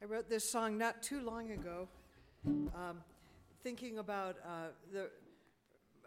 I 0.00 0.04
wrote 0.04 0.28
this 0.28 0.48
song 0.48 0.78
not 0.78 1.02
too 1.02 1.20
long 1.20 1.50
ago, 1.50 1.88
um, 2.46 2.98
thinking 3.64 3.98
about 3.98 4.36
uh, 4.44 4.68
the, 4.92 5.10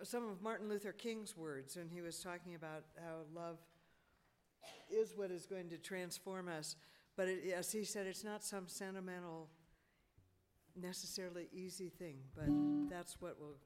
some 0.04 0.30
of 0.30 0.42
Martin 0.42 0.70
Luther 0.70 0.94
King's 0.94 1.36
words, 1.36 1.76
and 1.76 1.92
he 1.92 2.02
was 2.02 2.20
talking 2.20 2.56
about 2.56 2.84
how 2.98 3.26
love 3.36 3.58
is 4.90 5.14
what 5.16 5.30
is 5.30 5.46
going 5.46 5.70
to 5.70 5.78
transform 5.78 6.48
us. 6.48 6.78
But 7.18 7.28
it, 7.28 7.54
as 7.54 7.72
he 7.72 7.84
said, 7.84 8.08
it's 8.08 8.24
not 8.24 8.46
some 8.46 8.68
sentimental, 8.68 9.50
necessarily 10.82 11.50
easy 11.52 11.90
thing, 11.90 12.16
but 12.34 12.48
that's 12.90 13.20
what 13.20 13.38
will 13.40 13.58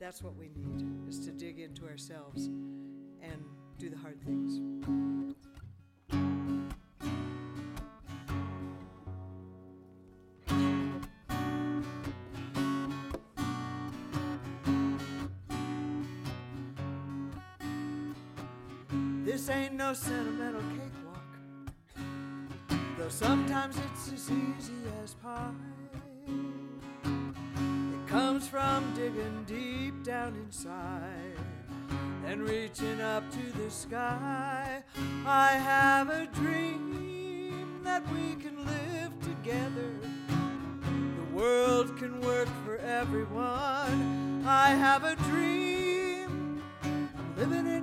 that's 0.00 0.22
what 0.22 0.36
we 0.36 0.48
need 0.48 1.08
is 1.08 1.18
to 1.26 1.32
dig 1.32 1.58
into 1.58 1.86
ourselves 1.86 2.46
and 2.46 3.44
do 3.78 3.90
the 3.90 3.96
hard 3.96 4.20
things. 4.22 4.97
This 19.30 19.50
ain't 19.50 19.74
no 19.74 19.92
sentimental 19.92 20.62
cakewalk, 20.72 21.20
though 22.96 23.10
sometimes 23.10 23.76
it's 23.76 24.10
as 24.10 24.30
easy 24.30 24.72
as 25.04 25.12
pie. 25.12 25.50
It 27.04 28.08
comes 28.08 28.48
from 28.48 28.90
digging 28.94 29.44
deep 29.46 30.02
down 30.02 30.34
inside 30.46 31.36
and 32.24 32.40
reaching 32.48 33.02
up 33.02 33.22
to 33.32 33.58
the 33.58 33.70
sky. 33.70 34.82
I 35.26 35.52
have 35.52 36.08
a 36.08 36.24
dream 36.28 37.82
that 37.84 38.10
we 38.10 38.34
can 38.42 38.64
live 38.64 39.12
together. 39.20 39.92
The 40.30 41.36
world 41.36 41.98
can 41.98 42.22
work 42.22 42.48
for 42.64 42.78
everyone. 42.78 44.42
I 44.46 44.70
have 44.70 45.04
a 45.04 45.16
dream, 45.16 46.62
I'm 46.82 47.36
living 47.36 47.66
it 47.66 47.77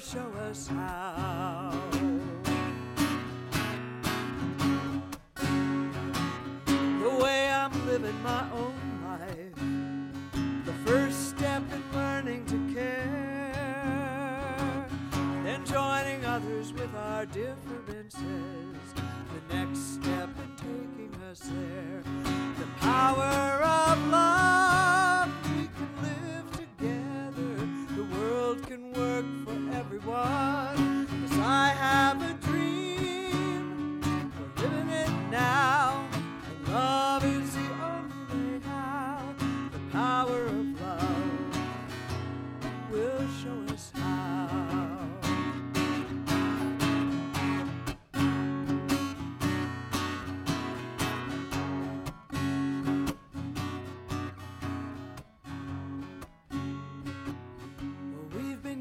show 0.00 0.32
us 0.48 0.66
how. 0.66 1.72
The 5.34 7.18
way 7.22 7.50
I'm 7.50 7.86
living 7.86 8.18
my 8.22 8.50
own 8.52 8.74
life. 9.04 9.54
The 10.64 10.72
first 10.90 11.28
step 11.30 11.62
in 11.70 11.82
learning 11.92 12.46
to 12.46 12.74
care. 12.74 14.86
Then 15.44 15.66
joining 15.66 16.24
others 16.24 16.72
with 16.72 16.94
our 16.94 17.26
differences. 17.26 18.24
The 18.94 19.54
next 19.54 19.96
step 19.96 20.30
in 20.30 20.56
taking 20.56 21.14
us 21.30 21.40
there. 21.40 22.02
The 22.58 22.66
power 22.78 23.49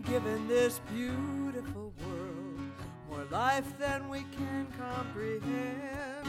given 0.09 0.47
this 0.47 0.81
beautiful 0.93 1.93
world, 2.03 2.59
more 3.09 3.23
life 3.31 3.77
than 3.77 4.09
we 4.09 4.25
can 4.35 4.67
comprehend. 4.77 6.27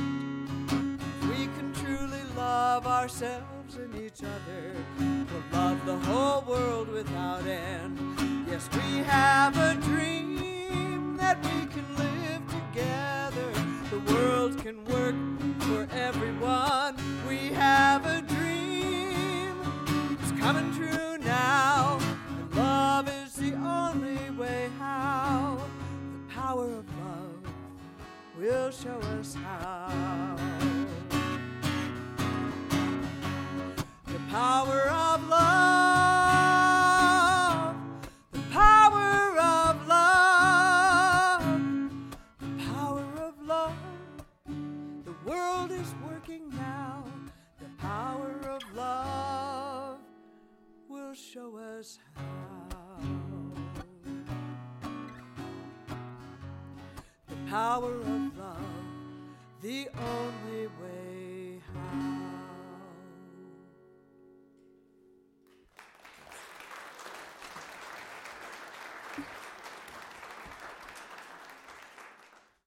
If 0.69 1.28
We 1.28 1.47
can 1.47 1.72
truly 1.75 2.22
love 2.37 2.87
ourselves 2.87 3.77
and 3.77 3.94
each 3.97 4.22
other. 4.22 4.75
We'll 4.98 5.42
love 5.60 5.84
the 5.87 5.97
whole 5.97 6.42
world 6.42 6.88
without 6.88 7.47
end. 7.47 8.09
We 8.69 8.98
have 9.04 9.56
a 9.56 9.75
dream 9.75 11.16
that 11.16 11.43
we 11.43 11.66
can 11.66 11.97
live 11.97 12.43
together. 12.47 13.53
The 13.91 14.00
world 14.12 14.59
can 14.62 14.84
work 14.84 15.15
for 15.60 15.88
everyone. 15.97 16.97
We 17.26 17.48
have 17.54 18.04
a 18.04 18.21
dream. 18.21 19.56
It's 20.21 20.32
coming 20.38 20.72
true 20.75 21.16
now. 21.19 21.98
Love 22.54 23.09
is 23.09 23.34
the 23.34 23.54
only 23.54 24.31
way 24.38 24.69
how. 24.78 25.59
The 26.12 26.34
power 26.34 26.66
of 26.66 26.84
love 27.00 27.42
will 28.38 28.71
show 28.71 29.00
us 29.19 29.34
how. 29.34 30.37
The 34.06 34.19
power 34.31 34.79
working 46.10 46.48
now. 46.50 47.04
The 47.59 47.69
power 47.78 48.41
of 48.48 48.62
love 48.75 49.98
will 50.88 51.15
show 51.15 51.56
us 51.56 51.98
how. 52.15 52.98
The 57.28 57.37
power 57.48 57.94
of 57.94 58.38
love, 58.38 58.59
the 59.62 59.88
only 59.94 60.66
way 60.81 60.90